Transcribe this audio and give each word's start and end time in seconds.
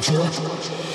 Culture. 0.00 0.87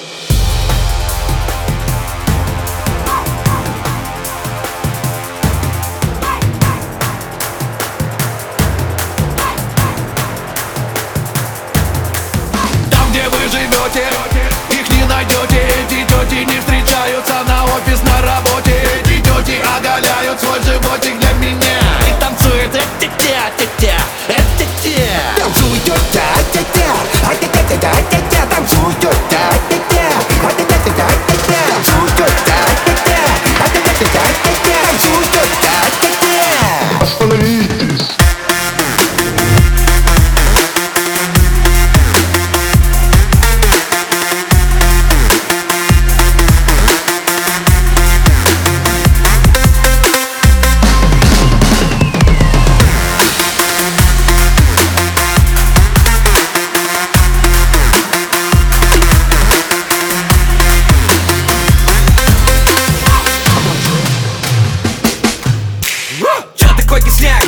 такой 66.93 67.09
кисляк 67.09 67.43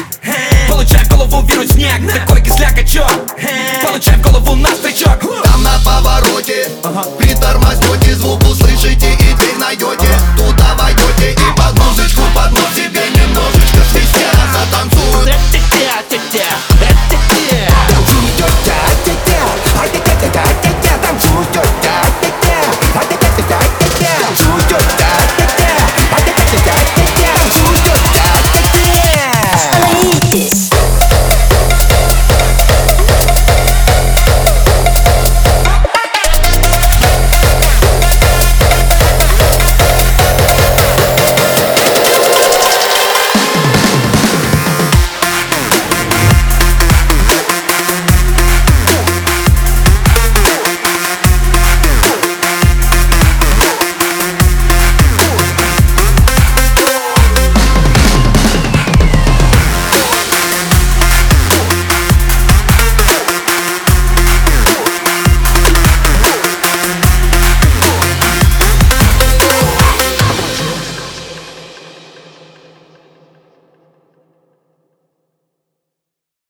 Получай 0.67 1.03
в 1.03 1.09
голову 1.09 1.45
вирусняк 1.45 2.01
Такой 2.11 2.41
кисляк, 2.41 2.77
а 2.77 2.83
чё? 2.83 3.07
Получай 3.83 4.14